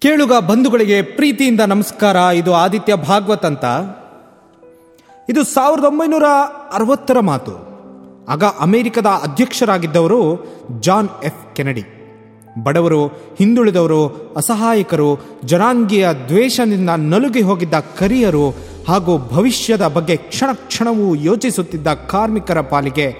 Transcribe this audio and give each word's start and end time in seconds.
ಕೇಳುಗ 0.00 0.32
ಬಂಧುಗಳಿಗೆ 0.32 1.02
ಪ್ರೀತಿಯಿಂದ 1.02 1.60
ನಮಸ್ಕಾರ. 1.60 2.16
ಇದು 2.16 2.54
ಆದಿತ್ಯ 2.54 2.94
ಭಾಗವತ್ 2.94 3.44
ಅಂತ. 3.44 3.64
ಇದು 5.28 5.44
ಸಾವಿರದ 5.44 5.84
ಒಂಬೈನೂರ 5.84 6.24
ಅರವತ್ತರ 6.72 7.20
ಮಾತು. 7.20 7.52
ಆಗ 8.28 8.44
ಅಮೆರಿಕದ 8.44 9.06
ಅಧ್ಯಕ್ಷರಾಗಿದ್ದವರು 9.06 10.46
ಜಾನ್ 10.80 11.08
ಎಫ್ 11.24 11.56
ಕೆನಡಿ. 11.56 11.84
ಬಡವರು, 12.62 13.06
ಹಿಂದುಳಿದವರು, 13.06 14.08
ಅಸಹಾಯಕರು, 14.36 15.18
ಜನಾಂಗೀಯ 15.44 16.08
ದ್ವೇಷದಿಂದ 16.28 16.90
ನಲುಗಿ 16.90 17.40
ಹೋಗಿದ್ದ 17.40 17.74
ಕರಿಯರು 17.98 18.54
ಹಾಗೂ 18.88 19.18
ಭವಿಷ್ಯದ 19.18 19.86
ಬಗ್ಗೆ 19.86 20.16
ಕ್ಷಣ 20.16 20.52
ಕ್ಷಣವೂ 20.52 21.14
ಯೋಚಿಸುತ್ತಿದ್ದ 21.14 21.86
ಕಾರ್ಮಿಕರ 21.86 22.60
ಪಾಲಿಗೆ 22.60 23.14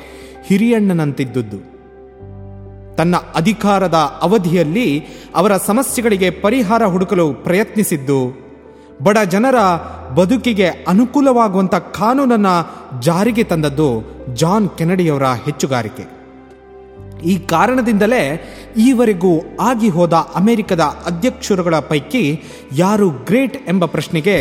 ಹಿರಿಯಣ್ಣನಂತಿದ್ದುದು 0.46 1.69
ತನ್ನ 3.00 3.16
ಅಧಿಕಾರದ 3.34 3.98
ಅವಧಿಯಲ್ಲಿ 4.22 4.88
ಅವರ 5.34 5.52
ಸಮಸ್ಯೆಗಳಿಗೆ 5.56 6.30
ಪರಿಹಾರ 6.30 6.82
ಹುಡುಕಲು 6.86 7.32
ಪ್ರಯತ್ನಿಸಿದ್ದು, 7.34 8.20
ಬಡ 9.02 9.18
ಜನರ 9.18 9.58
ಬದುಕಿಗೆ 10.14 10.68
ಅನುಕೂಲವಾಗುವಂಥ 10.68 11.74
ಕಾನೂನನ್ನು 11.74 12.54
ಜಾರಿಗೆ 13.00 13.44
ತಂದದ್ದು 13.44 13.88
ಜಾನ್ 14.34 14.68
ಕೆನಡಿಯವರ 14.78 15.26
ಹೆಚ್ಚುಗಾರಿಕೆ. 15.44 16.04
ಈ 17.24 17.38
ಕಾರಣದಿಂದಲೇ 17.38 18.22
ಈವರೆಗೂ 18.76 19.32
ಆಗಿ 19.60 19.88
ಹೋದ 19.88 20.12
ಅಮೆರಿಕದ 20.12 20.80
ಅಧ್ಯಕ್ಷರುಗಳ 20.80 21.78
ಪೈಕಿ 21.78 22.42
ಯಾರು 22.76 23.10
ಗ್ರೇಟ್ 23.10 23.68
ಎಂಬ 23.68 23.84
ಪ್ರಶ್ನೆಗೆ 23.84 24.36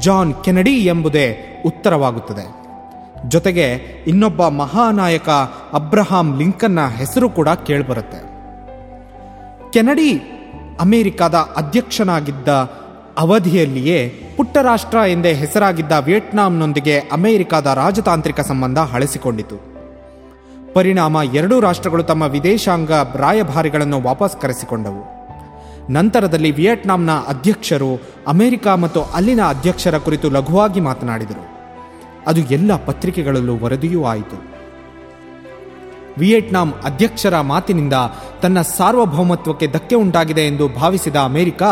ಜಾನ್ 0.00 0.34
ಕೆನಡಿ 0.44 0.74
ಎಂಬುದೇ 0.84 1.26
ಉತ್ತರವಾಗುತ್ತದೆ. 1.66 2.44
ಜೊತೆಗೆ 3.28 3.72
ಇನ್ನೊಬ್ಬ 4.06 4.48
ಮಹಾನಾಯಕ 4.48 5.28
ಅಬ್ರಹಾಂ 5.72 6.38
ಲಿಂಕನ್ನ 6.38 6.86
ಹೆಸರು 6.86 7.30
ಕೂಡ 7.30 7.48
ಕೇಳಿಬರುತ್ತೆ. 7.48 8.30
ಕೆನಡಿ 9.70 10.40
ಅಮೆರಿಕದ 10.80 11.34
ಅಧ್ಯಕ್ಷನಾಗಿದ್ದ 11.34 12.48
ಅವಧಿಯಲ್ಲಿಯೇ 13.18 14.08
ಪುಟ್ಟ 14.36 14.56
ರಾಷ್ಟ್ರ 14.56 14.98
ಎಂದೇ 14.98 15.32
ಹೆಸರಾಗಿದ್ದ 15.32 15.92
ವಿಯೆಟ್ನಾಂನೊಂದಿಗೆ 15.92 16.98
ಅಮೆರಿಕದ 16.98 17.66
ರಾಜತಾಂತ್ರಿಕ 17.74 18.40
ಸಂಬಂಧ 18.40 18.78
ಹಳೆಸಿಕೊಂಡಿತು 18.78 19.70
ಪರಿಣಾಮ 20.74 21.16
ಎರಡೂ 21.34 21.60
ರಾಷ್ಟ್ರಗಳು 21.60 22.02
ತಮ್ಮ 22.02 22.22
ವಿದೇಶಾಂಗ 22.22 22.90
ರಾಯಭಾರಿಗಳನ್ನು 23.14 24.02
ವಾಪಸ್ 24.02 24.36
ಕರೆಸಿಕೊಂಡವು. 24.40 25.20
ನಂತರದಲ್ಲಿ 25.92 26.50
ವಿಯೆಟ್ನಾಂನ 26.50 27.10
ಅಧ್ಯಕ್ಷರು 27.10 28.00
ಅಮೆರಿಕ 28.26 28.68
ಮತ್ತು 28.68 29.02
ಅಲ್ಲಿನ 29.02 29.40
ಅಧ್ಯಕ್ಷರ 29.48 29.98
ಕುರಿತು 29.98 30.30
ಲಘುವಾಗಿ 30.30 30.80
ಮಾತನಾಡಿದರು. 30.80 31.59
ಅದು 32.26 32.40
ಎಲ್ಲ 32.40 32.84
ಪತ್ರಿಕೆಗಳಲ್ಲೂ 32.86 33.56
ವರದಿಯೂ 33.56 34.04
ಆಯಿತು. 34.04 34.50
ವಿಯೆಟ್ನಾಂ 36.18 36.74
ಅಧ್ಯಕ್ಷರ 36.84 37.40
ಮಾತಿನಿಂದ 37.40 37.92
ತನ್ನ 38.42 38.60
ಸಾರ್ವಭೌಮತ್ವಕ್ಕೆ 38.60 39.66
ಧಕ್ಕೆ 39.66 39.94
ಉಂಟಾಗಿದೆ 39.94 40.46
ಎಂದು 40.46 40.68
ಭಾವಿಸಿದ 40.68 41.16
ಅಮೆರಿಕ 41.16 41.62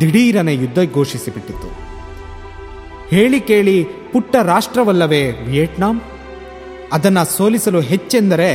ದಿಢೀರನೆ 0.00 0.54
ಯುದ್ಧ 0.54 0.78
ಘೋಷಿಸಿಬಿಟ್ಟಿತು 0.94 1.68
ಹೇಳಿ 3.08 3.40
ಕೇಳಿ 3.40 3.84
ಪುಟ್ಟ 4.12 4.36
ರಾಷ್ಟ್ರವಲ್ಲವೇ 4.36 5.30
ವಿಯೆಟ್ನಾಂ? 5.30 6.02
ಅದನ್ನು 6.92 7.36
ಸೋಲಿಸಲು 7.36 7.80
ಹೆಚ್ಚೆಂದರೆ 7.80 8.48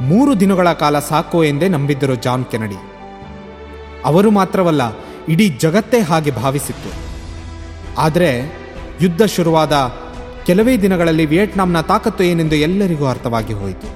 ಮೂರು 0.00 0.40
ದಿನಗಳ 0.40 0.72
ಕಾಲ 0.72 0.98
ಸಾಕು 0.98 1.44
ಎಂದೇ 1.44 1.68
ನಂಬಿದ್ದರು 1.68 2.14
ಜಾನ್ 2.14 2.44
ಕೆನಡಿ. 2.44 2.78
ಅವರು 4.04 4.30
ಮಾತ್ರವಲ್ಲ, 4.30 4.82
ಇಡೀ 5.28 5.48
ಜಗತ್ತೇ 5.48 6.00
ಹಾಗೆ 6.00 6.30
ಭಾವಿಸಿತ್ತು. 6.30 6.90
ಆದರೆ 8.00 8.58
ಯುದ್ಧ 9.00 9.22
ಶುರುವಾದ 9.22 9.72
ಕೆಲವೇ 10.48 10.76
ದಿನಗಳಲ್ಲಿ 10.76 11.26
ವಿಯೆಟ್ನಾಂನ 11.26 11.80
ತಾಕತ್ತು 11.80 12.24
ಏನೆಂದು 12.24 12.56
ಎಲ್ಲರಿಗೂ 12.56 13.06
ಅರ್ಥವಾಗಿ 13.06 13.52
ಹೋಯಿತು. 13.52 13.88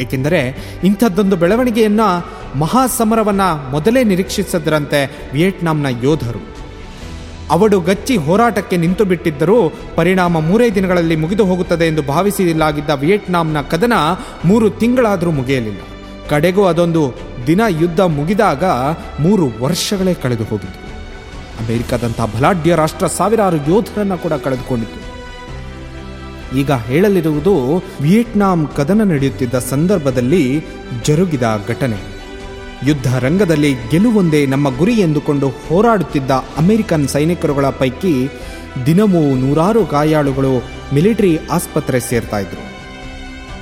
ಏಕೆಂದರೆ 0.00 0.40
ಇಂಥದ್ದೊಂದು 0.84 1.36
ಬೆಳವಣಿಗೆಯನ್ನ 1.36 2.00
ಮಹಾಸಮರವನ್ನ 2.58 3.40
ಮೊದಲೇ 3.70 4.04
ನಿರೀಕ್ಷಿಸದರಂತೆ 4.04 5.30
ವಿಯೆಟ್ನಾಂನ 5.32 5.86
ಯೋಧರು. 6.02 6.42
ಅವಡು 7.50 7.80
ಗಚ್ಚಿ 7.80 8.16
ಹೋರಾಟಕ್ಕೆ 8.16 8.76
ನಿಂತು 8.76 9.04
ಬಿಟ್ಟಿದ್ದರೂ 9.04 9.56
ಪರಿಣಾಮ 9.96 10.40
ಮೂರೇ 10.40 10.70
ದಿನಗಳಲ್ಲಿ 10.70 11.16
ಮುಗಿದು 11.16 11.44
ಹೋಗುತ್ತದೆ 11.44 11.86
ಎಂದು 11.86 12.02
ಭಾವಿಸಲಾಗಿದ್ದ 12.02 12.90
ವಿಯೆಟ್ನಾಂನ 12.90 13.60
ಕದನ 13.60 13.92
ಮೂರು 14.44 14.70
ತಿಂಗಳಾದರೂ 14.70 15.30
ಮುಗಿಯಲಿಲ್ಲ. 15.30 15.80
ಕಡೆಗೂ 16.30 16.64
ಅದೊಂದು 16.64 17.14
ದಿನ 17.46 17.60
ಯುದ್ಧ 17.68 18.00
ಮುಗಿದಾಗ 18.00 18.64
ಮೂರು 19.20 19.48
ವರ್ಷಗಳೇ 19.60 20.14
ಕಳೆದು 20.14 20.44
ಹೋಗಿತ್ತು 20.44 20.80
ಅಮೆರಿಕದಂಥ 21.64 22.20
ಬಲಾಢ್ಯ 22.20 22.74
ರಾಷ್ಟ್ರ 22.74 23.06
ಸಾವಿರಾರು 23.06 23.56
ಯೋಧರನ್ನು 23.56 24.18
ಕೂಡ 24.18 24.32
ಕಳೆದುಕೊಂಡಿತ್ತು 24.32 25.11
ಈಗ 26.56 26.70
ಹೇಳಲಿರುವುದು 26.72 27.84
ವಿಯೆಟ್ನಾಂ 28.00 28.70
ಕದನ 28.76 29.02
ನಡೆಯುತ್ತಿದ್ದ 29.02 29.58
ಸಂದರ್ಭದಲ್ಲಿ 29.58 30.64
ಜರುಗಿದ 31.04 31.42
ಘಟನೆ. 31.68 32.12
ಯುದ್ಧ 32.86 33.16
ರಂಗದಲ್ಲಿ 33.16 33.74
ಗೆಲುವೊಂದೇ 33.90 34.46
ನಮ್ಮ 34.46 34.78
ಗುರಿ 34.78 34.92
ಎಂದುಕೊಂಡು 34.92 35.48
ಹೋರಾಡುತ್ತಿದ್ದ 35.48 36.30
ಅಮೆರಿಕನ್ 36.30 37.08
ಸೈನಿಕರುಗಳ 37.08 37.68
ಪೈಕಿ 37.68 38.30
ದಿನವೂ 38.86 39.36
ನೂರಾರು 39.36 39.84
ಗಾಯಾಳುಗಳು 39.84 40.64
ಮಿಲಿಟರಿ 40.94 41.38
ಆಸ್ಪತ್ರೆ 41.50 42.00
ಸೇರ್ತಾ 42.00 42.38
ಇದ್ರು. 42.38 42.72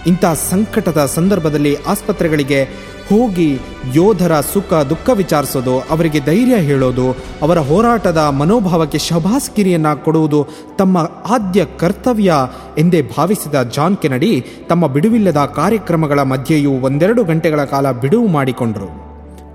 ಇಂಥ 0.07 0.25
ಸಂಕಟದ 0.25 1.11
ಸಂದರ್ಭದಲ್ಲಿ 1.15 1.77
ಆಸ್ಪತ್ರೆಗಳಿಗೆ 1.77 2.90
ಹೋಗಿ 3.11 3.59
ಯೋಧರ 3.95 4.41
ಸುಖ, 4.41 4.75
ದುಃಖ 4.75 5.11
ವಿಚಾರಿಸೋದು, 5.15 5.81
ಅವರಿಗೆ 5.81 6.21
ಧೈರ್ಯ 6.21 6.57
ಹೇಳೋದು, 6.57 7.17
ಅವರ 7.43 7.59
ಹೋರಾಟದ 7.59 8.17
ಮನೋಭಾವಕ್ಕೆ 8.17 8.99
ಶಬಾಸ್ಗಿರಿಯನ್ನ 8.99 9.95
ಕೊಡುವುದು 9.95 10.47
ತಮ್ಮ 10.79 10.99
ಆದ್ಯ 11.27 11.65
ಕರ್ತವ್ಯ 11.65 12.35
ಎಂದೇ 12.79 13.03
ಭಾವಿಸಿದ 13.03 13.63
ಜಾನ್ 13.63 13.97
ಕೆನಡಿ 13.97 14.47
ತಮ್ಮ 14.69 14.87
ಬಿಡುವಿಲ್ಲದ 14.87 15.53
ಕಾರ್ಯಕ್ರಮಗಳ 15.57 16.23
ಮಧ್ಯೆಯೂ 16.23 16.73
ಒಂದೆರಡು 16.81 17.25
ಗಂಟೆಗಳ 17.25 17.65
ಕಾಲ 17.65 17.93
ಬಿಡುವು 17.93 18.27
ಮಾಡಿಕೊಂಡರು. 18.27 19.11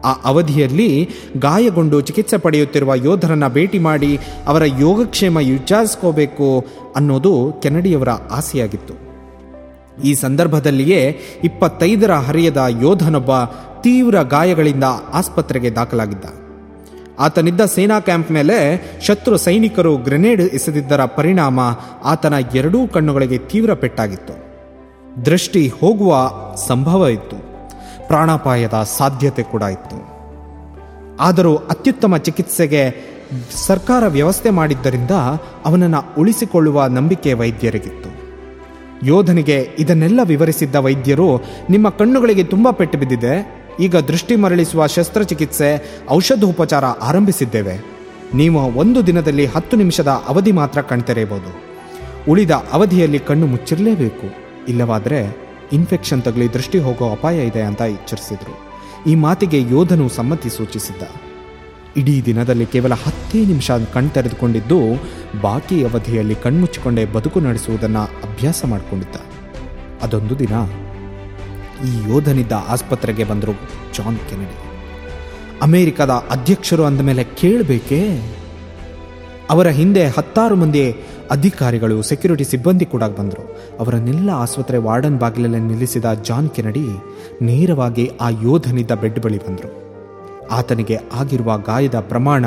ಆ 0.05 0.13
ಅವಧಿಯಲ್ಲಿ 0.25 1.09
ಗಾಯಗೊಂಡು 1.37 2.01
ಚಿಕಿತ್ಸೆ 2.01 2.37
ಪಡೆಯುತ್ತಿರುವ 2.37 2.95
ಯೋಧರನ್ನು 2.95 3.49
ಭೇಟಿ 3.49 3.79
ಮಾಡಿ 3.79 4.19
ಅವರ 4.47 4.63
ಯೋಗಕ್ಷೇಮ 4.79 5.37
ವಿಚಾರಿಸ್ಕೋಬೇಕು 5.37 6.65
ಅನ್ನೋದು 6.95 7.59
ಕೆನಡಿಯವರ 7.61 8.09
ಆಸೆಯಾಗಿತ್ತು. 8.09 9.04
ಈ 10.03 10.13
ಸಂದರ್ಭದಲ್ಲಿಯೇ 10.13 11.19
ಇಪ್ಪತ್ತೈದರ 11.43 12.13
ಹರಿಯದ 12.13 12.65
ಯೋಧನೊಬ್ಬ 12.81 13.43
ತೀವ್ರ 13.81 14.21
ಗಾಯಗಳಿಂದ 14.21 14.83
ಆಸ್ಪತ್ರೆಗೆ 15.13 15.71
ದಾಖಲಾಗಿದ್ದ. 15.71 16.25
ಆತನಿದ್ದ 17.19 17.61
ಸೇನಾ 17.65 17.99
ಕ್ಯಾಂಪ್ 17.99 18.31
ಮೇಲೆ 18.31 18.81
ಶತ್ರು 19.01 19.37
ಸೈನಿಕರು 19.37 19.97
ಗ್ರೆನೇಡ್ 19.97 20.41
ಎಸೆದಿದ್ದರ 20.41 21.05
ಪರಿಣಾಮ 21.05 21.59
ಆತನ 22.03 22.33
ಎರಡೂ 22.55 22.87
ಕಣ್ಣುಗಳಿಗೆ 22.87 23.37
ತೀವ್ರ 23.37 23.73
ಪೆಟ್ಟಾಗಿತ್ತು. 23.73 24.45
ದೃಷ್ಟಿ 25.25 25.67
ಹೋಗುವ 25.67 26.31
ಸಂಭವ 26.67 27.07
ಇತ್ತು. 27.07 27.35
ಪ್ರಾಣಾಪಾಯದ 28.07 28.73
ಸಾಧ್ಯತೆ 28.97 29.43
ಕೂಡ 29.43 29.61
ಇತ್ತು. 29.61 30.15
ಆದರೂ 31.19 31.55
ಅತ್ಯುತ್ತಮ 31.55 32.17
ಚಿಕಿತ್ಸೆಗೆ 32.17 33.15
ಸರ್ಕಾರ 33.67 34.07
ವ್ಯವಸ್ಥೆ 34.07 34.49
ಮಾಡಿದ್ದರಿಂದ 34.49 35.11
ಅವನನ್ನು 35.65 36.15
ಉಳಿಸಿಕೊಳ್ಳುವ 36.19 36.85
ನಂಬಿಕೆ 36.85 37.33
ವೈದ್ಯರಿಗಿತ್ತು. 37.33 38.14
ಯೋಧನಿಗೆ 39.05 39.69
ಇದನ್ನೆಲ್ಲ 39.79 40.19
ವಿವರಿಸಿದ್ದ 40.23 40.75
ವೈದ್ಯರು, 40.75 41.43
ನಿಮ್ಮ 41.69 41.89
ಕಣ್ಣುಗಳಿಗೆ 41.89 42.43
ತುಂಬ 42.43 42.71
ಪೆಟ್ಟು 42.71 42.97
ಬಿದ್ದಿದೆ. 42.97 43.65
ಈಗ 43.79 43.95
ದೃಷ್ಟಿ 43.95 44.35
ಮರಳಿಸುವ 44.35 44.87
ಶಸ್ತ್ರಚಿಕಿತ್ಸೆ 44.87 45.99
ಔಷಧೋಪಚಾರ 46.09 46.85
ಆರಂಭಿಸಿದ್ದೇವೆ. 46.85 47.75
ನೀವು 48.33 48.59
ಒಂದು 48.59 49.07
ದಿನದಲ್ಲಿ 49.07 49.45
ಹತ್ತು 49.45 49.77
ನಿಮಿಷದ 49.77 50.07
ಅವಧಿ 50.07 50.51
ಮಾತ್ರ 50.51 50.81
ಕಣ್ತೆರೆಯಬಹುದು 50.81 51.51
ಉಳಿದ 52.31 52.51
ಅವಧಿಯಲ್ಲಿ 52.51 53.19
ಕಣ್ಣು 53.19 53.47
ಮುಚ್ಚಿರಲೇಬೇಕು. 53.47 54.27
ಇಲ್ಲವಾದರೆ 54.67 55.37
ಇನ್ಫೆಕ್ಷನ್ 55.73 56.21
ತಗಲಿ 56.21 56.53
ದೃಷ್ಟಿ 56.53 56.79
ಹೋಗೋ 56.79 57.11
ಅಪಾಯ 57.11 57.47
ಇದೆ 57.47 57.61
ಅಂತ 57.61 57.81
ಎಚ್ಚರಿಸಿದರು. 57.81 58.53
ಈ 59.09 59.15
ಮಾತಿಗೆ 59.15 59.61
ಯೋಧನು 59.61 60.09
ಸಮ್ಮತಿ 60.09 60.49
ಸೂಚಿಸಿದ್ದ. 60.49 61.03
ಇಡೀ 61.97 62.21
ದಿನದಲ್ಲಿ 62.21 62.65
ಕೇವಲ 62.65 62.93
ಹತ್ತೇ 62.93 63.45
ನಿಮಿಷ 63.45 63.71
ಕಣ್ತೆರೆದುಕೊಂಡಿದ್ದು, 63.71 64.79
ಬಾಕಿ 65.41 65.83
ಅವಧಿಯಲ್ಲಿ 65.83 66.35
ಕಣ್ಮುಚ್ಚಿಕೊಂಡೇ 66.35 67.05
ಬದುಕು 67.05 67.39
ನಡೆಸುವುದನ್ನು 67.39 68.03
ಅಭ್ಯಾಸ 68.03 68.65
ಮಾಡಿಕೊಂಡಿದ್ದ. 68.65 69.15
ಅದೊಂದು 70.01 70.39
ದಿನ 70.39 70.53
ಈ 71.87 72.11
ಯೋಧನಿದ್ದ 72.11 72.51
ಆಸ್ಪತ್ರೆಗೆ 72.67 73.23
ಬಂದರು 73.23 73.51
ಜಾನ್ 73.93 74.17
ಕೆನಡಿ. 74.17 74.57
ಅಮೆರಿಕದ 75.61 76.09
ಅಧ್ಯಕ್ಷರು 76.09 76.83
ಅಂದ 76.83 77.01
ಮೇಲೆ 77.01 77.23
ಕೇಳಬೇಕೇ? 77.23 78.33
ಅವರ 79.49 79.67
ಹಿಂದೆ 79.67 80.07
ಹತ್ತಾರು 80.07 80.55
ಮಂದಿ 80.55 80.91
ಅಧಿಕಾರಿಗಳು, 81.31 82.01
ಸೆಕ್ಯೂರಿಟಿ 82.01 82.43
ಸಿಬ್ಬಂದಿ 82.43 82.85
ಕೂಡ 82.85 83.03
ಬಂದರು. 83.03 83.57
ಅವರನ್ನೆಲ್ಲ 83.79 84.29
ಆಸ್ಪತ್ರೆ 84.29 84.77
ವಾರ್ಡನ್ 84.77 85.19
ಬಾಗಿಲಲ್ಲಿ 85.19 85.59
ನಿಲ್ಲಿಸಿದ 85.59 86.13
ಜಾನ್ 86.13 86.49
ಕೆನಡಿ 86.49 86.85
ನೇರವಾಗಿ 87.41 88.11
ಆ 88.21 88.29
ಯೋಧನಿದ್ದ 88.29 88.91
ಬೆಡ್ 88.91 89.19
ಬಳಿ 89.19 89.47
ಬಂದರು. 89.47 89.84
ಆತನಿಗೆ 90.51 90.97
ಆಗಿರುವ 91.19 91.57
ಗಾಯದ 91.57 91.99
ಪ್ರಮಾಣ, 91.99 92.45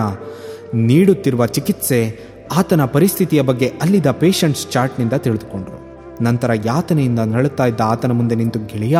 ನೀಡುತ್ತಿರುವ 0.74 1.46
ಚಿಕಿತ್ಸೆ, 1.46 2.20
ಆತನ 2.56 2.84
ಪರಿಸ್ಥಿತಿಯ 2.84 3.42
ಬಗ್ಗೆ 3.42 3.72
ಅಲ್ಲಿದ್ದ 3.82 4.10
ಪೇಷಂಟ್ಸ್ 4.10 4.70
ಚಾರ್ಟ್ನಿಂದ 4.70 5.12
ತಿಳಿದುಕೊಂಡರು. 5.12 5.88
ನಂತರ 6.24 6.50
ಯಾತನೆಯಿಂದ 6.64 7.18
ನಳುತ್ತಾ 7.18 7.66
ಇದ್ದ 7.66 7.80
ಆತನ 7.80 8.12
ಮುಂದೆ 8.12 8.34
ನಿಂತು, 8.34 8.58
ಗೆಳೆಯ, 8.58 8.98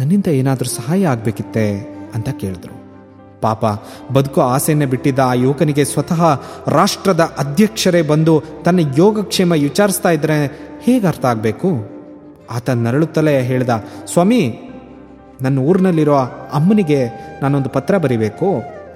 ನನ್ನಿಂದ 0.00 0.26
ಏನಾದರೂ 0.26 0.68
ಸಹಾಯ 0.68 1.08
ಆಗಬೇಕಿತ್ತೆ? 1.08 1.80
ಅಂತ 2.14 2.28
ಕೇಳಿದ್ರು. 2.28 2.80
ಪಾಪ 3.40 3.64
ಬದುಕೋ 4.12 4.40
ಆಸೆಯನ್ನೇ 4.40 4.86
ಬಿಟ್ಟಿದ್ದ 4.86 5.18
ಆ 5.18 5.32
ಯುವಕನಿಗೆ 5.32 5.84
ಸ್ವತಃ 5.84 6.40
ರಾಷ್ಟ್ರದ 6.68 7.20
ಅಧ್ಯಕ್ಷರೇ 7.38 8.02
ಬಂದು 8.02 8.42
ತನ್ನ 8.64 8.80
ಯೋಗಕ್ಷೇಮ 8.96 9.52
ವಿಚಾರಿಸ್ತಾ 9.52 10.10
ಇದ್ರೆ 10.10 10.46
ಹೇಗೆ 10.82 11.06
ಅರ್ಥ 11.06 11.24
ಆಗಬೇಕು? 11.24 11.68
ಆತ 12.50 12.70
ನರಳುತ್ತಲೇ 12.70 13.42
ಹೇಳ್ದ, 13.42 13.70
ಸ್ವಾಮಿ, 14.12 14.58
ನನ್ನ 15.42 15.58
ಊರಿನಲ್ಲಿರೋ 15.58 16.16
ಅಮ್ಮನಿಗೆ 16.52 17.29
ನಾನೊಂದು 17.42 17.70
ಪತ್ರ 17.76 17.94
ಬರಿಬೇಕು, 18.04 18.48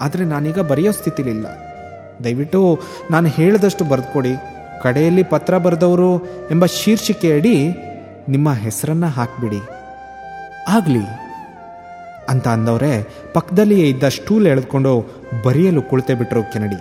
ಆದರೆ 0.04 0.24
ನಾನೀಗ 0.24 0.60
ಬರೆಯೋ 0.70 0.92
ಸ್ಥಿತಿಲಿಲ್ಲ. 0.92 1.46
ದಯವಿಟ್ಟು 2.24 2.60
ನಾನು 3.10 3.28
ಹೇಳಿದಷ್ಟು 3.36 3.84
ಬರೆದುಕೊಡಿ. 3.84 4.34
ಕಡೆಯಲ್ಲಿ 4.82 5.24
ಪತ್ರ 5.32 5.58
ಬರೆದವರು 5.58 6.10
ಎಂಬ 6.50 6.64
ಶೀರ್ಷಿಕೆಯಡಿ 6.78 7.56
ನಿಮ್ಮ 8.28 8.48
ಹೆಸರನ್ನು 8.64 9.08
ಹಾಕಿಬಿಡಿ. 9.16 9.60
ಆಗಲಿ, 10.68 11.04
ಅಂತ 12.32 12.46
ಅಂದವರೇ 12.48 12.92
ಪಕ್ಕದಲ್ಲಿಯೇ 13.34 13.86
ಇದ್ದ 13.88 14.04
ಸ್ಟೂಲ್ 14.08 14.46
ಎಳೆದುಕೊಂಡು 14.46 14.92
ಬರೆಯಲು 15.44 15.80
ಕುಳಿತೆ 15.82 16.14
ಬಿಟ್ಟರು 16.14 16.42
ಕೆನಡಿ. 16.52 16.80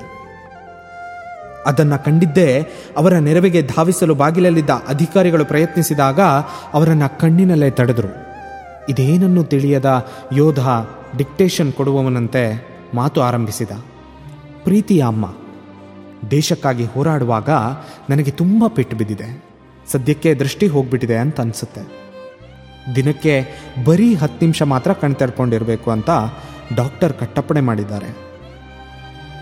ಅದನ್ನು 1.69 1.97
ಕಂಡಿದ್ದೇ 2.05 2.47
ಅವರ 2.97 3.13
ನೆರವಿಗೆ 3.27 3.61
ಧಾವಿಸಲು 3.67 4.13
ಬಾಗಿಲಲ್ಲಿದ್ದ 4.15 4.73
ಅಧಿಕಾರಿಗಳು 4.87 5.43
ಪ್ರಯತ್ನಿಸಿದಾಗ 5.45 6.19
ಅವರನ್ನು 6.77 7.07
ಕಣ್ಣಿನಲ್ಲೇ 7.19 7.69
ತಡೆದರು. 7.79 8.11
ಇದೇನನ್ನು 8.91 9.43
ತಿಳಿಯದ 9.43 9.89
ಯೋಧ 10.33 10.61
ಡಿಕ್ಟೇಷನ್ 11.17 11.71
ಕೊಡುವವನಂತೆ 11.73 12.43
ಮಾತು 12.93 13.21
ಆರಂಭಿಸಿದ. 13.21 13.73
ಪ್ರೀತಿಯ 14.63 15.01
ಅಮ್ಮ, 15.03 15.25
ದೇಶಕ್ಕಾಗಿ 16.31 16.85
ಹೋರಾಡುವಾಗ 16.85 17.49
ನನಗೆ 18.09 18.31
ತುಂಬ 18.31 18.63
ಪೆಟ್ಟು 18.67 18.95
ಬಿದ್ದಿದೆ. 18.95 19.29
ಸದ್ಯಕ್ಕೆ 19.91 20.31
ದೃಷ್ಟಿ 20.33 20.67
ಹೋಗ್ಬಿಟ್ಟಿದೆ 20.67 21.17
ಅಂತ 21.17 21.41
ಅನಿಸುತ್ತೆ. 21.41 21.83
ದಿನಕ್ಕೆ 22.95 23.33
ಬರೀ 23.85 24.09
ಹತ್ತು 24.15 24.41
ನಿಮಿಷ 24.45 24.61
ಮಾತ್ರ 24.63 24.93
ಕಣ್ತೆರ್ಕೊಂಡಿರಬೇಕು 24.93 25.91
ಅಂತ 25.91 26.09
ಡಾಕ್ಟರ್ 26.75 27.13
ಕಟ್ಟಪ್ಪಣೆ 27.13 27.61
ಮಾಡಿದ್ದಾರೆ. 27.61 28.09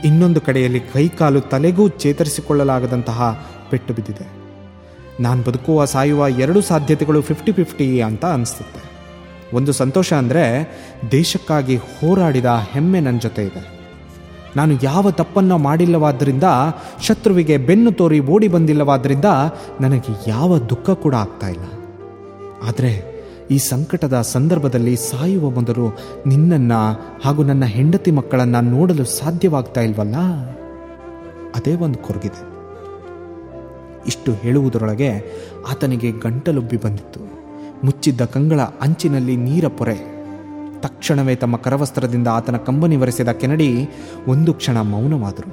ಇನ್ನೊಂದು 0.05 0.39
ಕಡೆಯಲ್ಲಿ 0.41 0.81
ಕೈಕಾಲು 0.93 1.41
ತಲೆಗೂ 1.41 1.83
ಚೇತರಿಸಿಕೊಳ್ಳಲಾಗದಂತಹ 2.03 3.19
ಪೆಟ್ಟು 3.69 3.93
ಬಿದ್ದಿದೆ. 3.93 4.27
ನಾನು 5.19 5.41
ಬದುಕುವ 5.43 5.85
ಸಾಯುವ 5.85 6.27
ಎರಡು 6.39 6.61
ಸಾಧ್ಯತೆಗಳು 6.61 7.21
ಫಿಫ್ಟಿ 7.21 7.51
ಫಿಫ್ಟಿ 7.51 7.87
ಅಂತ 8.01 8.25
ಅನಿಸುತ್ತೆ. 8.25 8.81
ಒಂದು 9.53 9.71
ಸಂತೋಷ 9.71 10.13
ಅಂದರೆ 10.13 10.43
ದೇಶಕ್ಕಾಗಿ 11.11 11.75
ಹೋರಾಡಿದ 11.75 12.45
ಹೆಮ್ಮೆ 12.45 12.99
ನನ್ನ 12.99 13.19
ಜೊತೆ 13.19 13.43
ಇದೆ. 13.45 13.81
ನಾನು 14.55 14.77
ಯಾವ 14.83 15.11
ತಪ್ಪನ್ನು 15.11 15.57
ಮಾಡಿಲ್ಲವಾದ್ದರಿಂದ 15.57 16.43
ಶತ್ರುವಿಗೆ 17.01 17.57
ಬೆನ್ನು 17.57 17.91
ತೋರಿ 17.91 18.19
ಓಡಿ 18.19 18.47
ಬಂದಿಲ್ಲವಾದ್ದರಿಂದ 18.47 19.25
ನನಗೆ 19.81 20.29
ಯಾವ 20.29 20.57
ದುಃಖ 20.57 20.89
ಕೂಡ 20.89 21.15
ಆಗ್ತಾ 21.15 21.47
ಇಲ್ಲ. 21.47 21.63
ಆದರೆ 22.67 23.11
ಈ 23.51 23.57
ಸಂಕಟದ 23.57 24.21
ಸಂದರ್ಭದಲ್ಲಿ 24.21 24.95
ಸಾಯುವ 24.95 25.49
ಮೊದಲು 25.49 25.97
ನಿನ್ನನ್ನು 26.27 27.11
ಹಾಗೂ 27.25 27.43
ನನ್ನ 27.43 27.65
ಹೆಂಡತಿ 27.65 28.11
ಮಕ್ಕಳನ್ನು 28.11 28.61
ನೋಡಲು 28.61 29.05
ಸಾಧ್ಯವಾಗ್ತಾ 29.05 29.81
ಇಲ್ವಲ್ಲ? 29.81 30.15
ಅದೇ 31.55 31.75
ಒಂದು 31.75 31.99
ಕೊರಗಿದೆ. 31.99 32.51
ಇಷ್ಟು 34.07 34.33
ಹೇಳುವುದರೊಳಗೆ 34.33 35.09
ಆತನಿಗೆ 35.71 36.11
ಗಂಟಲುಬ್ಬಿ 36.11 36.77
ಬಂದಿತ್ತು. 36.77 37.40
ಮುಚ್ಚಿದ್ದ 37.83 38.21
ಕಂಗಳ 38.25 38.61
ಅಂಚಿನಲ್ಲಿ 38.81 39.35
ನೀರ 39.45 39.67
ಪೊರೆ. 39.79 39.97
ತಕ್ಷಣವೇ 40.79 41.33
ತಮ್ಮ 41.35 41.55
ಕರವಸ್ತ್ರದಿಂದ 41.57 42.27
ಆತನ 42.27 42.57
ಕಂಬನಿ 42.57 42.95
ಒರೆಸಿದ 42.95 43.31
ಕೆನಡಿ 43.31 43.69
ಒಂದು 44.27 44.51
ಕ್ಷಣ 44.53 44.77
ಮೌನವಾದರು. 44.93 45.51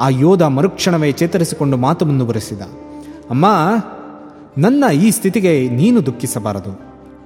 ಆ 0.00 0.06
ಯೋಧ 0.08 0.42
ಮರುಕ್ಷಣವೇ 0.56 1.10
ಚೇತರಿಸಿಕೊಂಡು 1.12 1.76
ಮಾತು 1.76 2.06
ಮುಂದುವರೆಸಿದ 2.06 2.62
ಅಮ್ಮ, 3.30 3.46
ನನ್ನ 4.58 4.84
ಈ 4.92 5.08
ಸ್ಥಿತಿಗೆ 5.10 5.52
ನೀನು 5.70 5.98
ದುಃಖಿಸಬಾರದು, 6.06 6.72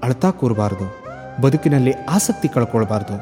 ಅಳತಾ 0.04 0.30
ಕೂರಬಾರದು, 0.30 0.86
ಬದುಕಿನಲ್ಲಿ 1.42 1.92
ಆಸಕ್ತಿ 2.08 2.48
ಕಳ್ಕೊಳ್ಬಾರ್ದು. 2.48 3.16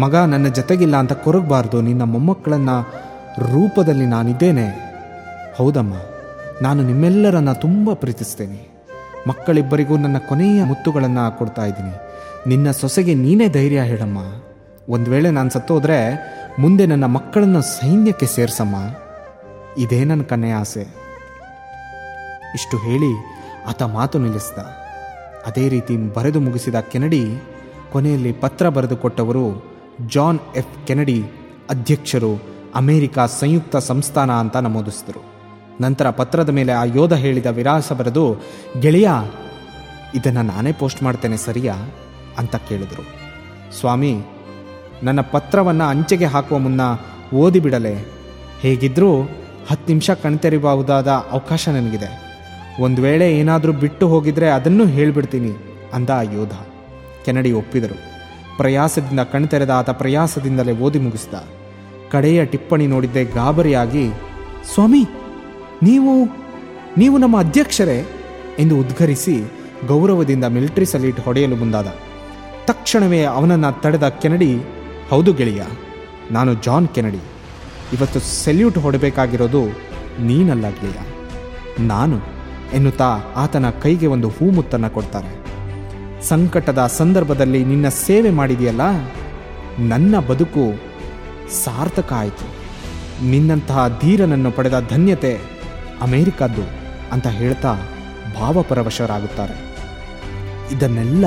ಮಗ 0.00 0.14
ನನ್ನ 0.32 0.46
ಜೊತೆಗಿಲ್ಲ 0.48 0.96
ಅಂತ 0.96 1.14
ಕೊರಗಬಾರ್ದು, 1.24 1.80
ನಿನ್ನ 1.82 2.02
ಮೊಮ್ಮಕ್ಕಳನ್ನ 2.02 2.70
ರೂಪದಲ್ಲಿ 3.50 4.06
ನಾನಿದ್ದೇನೆ. 4.06 4.66
ಹೌದಮ್ಮ, 5.58 5.94
ನಾನು 6.62 6.80
ನಿಮ್ಮೆಲ್ಲರನ್ನ 6.82 7.52
ತುಂಬ 7.52 7.90
ಪ್ರೀತಿಸ್ತೇನೆ. 7.94 8.73
ಮಕ್ಕಳಿಬ್ಬರಿಗೂ 9.28 9.96
ನನ್ನ 9.96 10.18
ಕೊನೆಯ 10.18 10.64
ಮುತ್ತುಗಳನ್ನು 10.64 11.38
ಕೊಡ್ತಾ 11.38 11.64
ಇದ್ದೀನಿ. 11.64 11.92
ನಿನ್ನ 12.46 12.70
ಸೊಸೆಗೆ 12.70 13.14
ನೀನೇ 13.14 13.48
ಧೈರ್ಯ 13.48 13.82
ಹೇಳಮ್ಮ. 13.82 14.18
ಒಂದು 14.88 15.10
ವೇಳೆ 15.10 15.30
ನಾನು 15.30 15.50
ಸತ್ತೋದ್ರೆ 15.50 16.14
ಮುಂದೆ 16.58 16.86
ನನ್ನ 16.86 17.04
ಮಕ್ಕಳನ್ನು 17.04 17.62
ಸೈನ್ಯಕ್ಕೆ 17.62 18.26
ಸೇರ್ಸಮ್ಮ. 18.26 18.76
ಇದೇ 19.78 20.04
ನನ್ನ 20.04 20.22
ಕನ್ನೆಯ 20.22 20.54
ಆಸೆ. 20.54 20.82
ಇಷ್ಟು 22.54 22.78
ಹೇಳಿ 22.78 23.26
ಆತ 23.68 23.82
ಮಾತು 23.82 24.18
ನಿಲ್ಲಿಸಿದ. 24.18 24.58
ಅದೇ 25.46 25.68
ರೀತಿ 25.68 25.96
ಬರೆದು 25.96 26.40
ಮುಗಿಸಿದ 26.40 26.74
ಕೆನಡಿ 26.80 27.42
ಕೊನೆಯಲ್ಲಿ 27.92 28.32
ಪತ್ರ 28.32 28.68
ಬರೆದುಕೊಟ್ಟವರು 28.68 29.74
ಜಾನ್ 30.12 30.38
ಎಫ್ 30.56 30.86
ಕೆನಡಿ 30.86 31.24
ಅಧ್ಯಕ್ಷರು 31.70 32.42
ಅಮೆರಿಕ 32.74 33.18
ಸಂಯುಕ್ತ 33.18 33.76
ಸಂಸ್ಥಾನ 33.76 34.32
ಅಂತ 34.32 34.56
ನಮೂದಿಸಿದರು. 34.56 35.33
ನಂತರ 35.80 36.10
ಪತ್ರದ 36.10 36.48
ಮೇಲೆ 36.48 36.72
ಆ 36.72 36.84
ಯೋಧ 36.84 37.12
ಹೇಳಿದ 37.12 37.46
ವಿಳಾಸ 37.46 37.92
ಬರೆದು, 37.92 38.36
ಗೆಳೆಯ, 38.80 39.08
ಇದನ್ನು 40.14 40.42
ನಾನೇ 40.42 40.72
ಪೋಸ್ಟ್ 40.72 41.02
ಮಾಡ್ತೇನೆ 41.02 41.36
ಸರಿಯಾ? 41.36 41.74
ಅಂತ 42.38 42.56
ಕೇಳಿದರು. 42.56 43.04
ಸ್ವಾಮಿ, 43.80 44.20
ನನ್ನ 45.02 45.20
ಪತ್ರವನ್ನು 45.20 45.84
ಅಂಚೆಗೆ 45.84 46.24
ಹಾಕುವ 46.24 46.58
ಮುನ್ನ 46.58 46.80
ಓದಿಬಿಡಲೆ 47.34 48.04
ಹೇಗಿದ್ರೂ 48.60 49.22
ಹತ್ತು 49.70 49.88
ನಿಮಿಷ 49.88 50.10
ಕಣ್ತೆರಿಬಹುದಾದ 50.10 51.08
ಅವಕಾಶ 51.08 51.68
ನನಗಿದೆ. 51.68 52.24
ಒಂದು 52.80 53.02
ವೇಳೆ 53.02 53.38
ಏನಾದರೂ 53.38 53.72
ಬಿಟ್ಟು 53.72 54.08
ಹೋಗಿದ್ರೆ 54.08 54.50
ಅದನ್ನು 54.50 54.86
ಹೇಳಿಬಿಡ್ತೀನಿ, 54.86 55.52
ಅಂದ 55.94 56.10
ಆ 56.10 56.22
ಯೋಧ. 56.22 56.52
ಕೆನಡಿ 57.24 57.52
ಒಪ್ಪಿದರು. 57.52 58.14
ಪ್ರಯಾಸದಿಂದ 58.56 59.20
ಕಣ್ತೆರೆದ 59.20 59.70
ಆತ 59.70 59.90
ಪ್ರಯಾಸದಿಂದಲೇ 59.90 60.72
ಓದಿ 60.72 60.98
ಮುಗಿಸಿದ. 60.98 61.34
ಕಡೆಯ 62.10 62.44
ಟಿಪ್ಪಣಿ 62.44 62.86
ನೋಡಿದ್ದೆ 62.86 63.24
ಗಾಬರಿಯಾಗಿ, 63.24 64.10
ಸ್ವಾಮಿ 64.74 65.04
ನೀವು 65.82 66.28
ನೀವು 66.96 67.18
ನಮ್ಮ 67.18 67.38
ಅಧ್ಯಕ್ಷರೇ 67.38 68.06
ಎಂದು 68.58 68.78
ಉದ್ಘರಿಸಿ 68.78 69.52
ಗೌರವದಿಂದ 69.86 70.44
ಮಿಲಿಟರಿ 70.44 70.86
ಸಲೀಟ್ 70.86 71.20
ಹೊಡೆಯಲು 71.20 71.56
ಮುಂದಾದ. 71.56 71.86
ತಕ್ಷಣವೇ 72.66 73.24
ಅವನನ್ನು 73.24 73.80
ತಡೆದ 73.80 74.08
ಕೆನಡಿ, 74.08 74.58
ಹೌದು 75.10 75.32
ಗೆಳೆಯ, 75.32 75.62
ನಾನು 76.30 76.54
ಜಾನ್ 76.54 76.88
ಕೆನಡಿ. 76.88 77.18
ಇವತ್ತು 77.92 78.20
ಸೆಲ್ಯೂಟ್ 78.20 78.78
ಹೊಡಬೇಕಾಗಿರೋದು 78.78 79.64
ನೀನಲ್ಲ 80.22 80.68
ಗೆಳೆಯ. 80.68 81.00
ನಾನು, 81.86 82.20
ಎನ್ನುತ್ತಾ 82.74 83.18
ಆತನ 83.36 83.70
ಕೈಗೆ 83.70 84.06
ಒಂದು 84.06 84.28
ಹೂಮುತ್ತನ್ನು 84.28 84.90
ಕೊಡ್ತಾರೆ. 84.90 85.44
ಸಂಕಟದ 86.22 86.86
ಸಂದರ್ಭದಲ್ಲಿ 86.86 87.64
ನಿನ್ನ 87.64 87.88
ಸೇವೆ 87.88 88.30
ಮಾಡಿದೆಯಲ್ಲ? 88.30 88.80
ನನ್ನ 89.78 90.18
ಬದುಕು 90.18 90.80
ಸಾರ್ಥಕ 91.64 92.12
ಆಯಿತು. 92.12 92.64
ನಿನ್ನಂತಹ 93.26 93.98
ಧೀರನನ್ನು 94.00 94.50
ಪಡೆದ 94.50 94.86
ಧನ್ಯತೆ 94.90 95.53
ಅಮೇರಿಕದ್ದು 96.00 96.62
ಅಂತ 97.12 97.26
ಹೇಳ್ತಾ 97.26 97.74
ಭಾವಪರವಶರಾಗುತ್ತಾರೆ. 98.40 99.74
ಇದನ್ನೆಲ್ಲ 100.74 101.26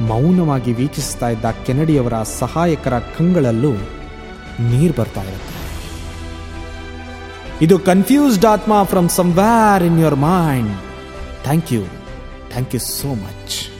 ಮೌನವಾಗಿ 0.00 0.72
ವೀಕ್ಷಿಸ್ತಾ 0.72 1.28
ಇದ್ದ 1.28 1.44
ಕೆನಡಿಯವರ 1.44 2.22
ಸಹಾಯಕರ 2.22 2.98
ಕಂಗಳಲ್ಲೂ 2.98 3.72
ನೀರು 4.60 5.00
ಬರ್ತಾ 5.00 5.20
ಇರುತ್ತೆ. 5.20 5.54
ಇದು 7.64 7.78
ಕನ್ಫ್ಯೂಸ್ಡ್ 7.78 8.44
ಆತ್ಮ 8.44 8.82
from 8.82 9.08
somewhere 9.08 9.82
in 9.82 9.98
your 9.98 10.14
mind 10.14 10.76
thank 11.42 11.72
you 11.72 11.84
thank 12.50 12.74
you 12.74 12.80
so 12.80 13.14
much 13.14 13.73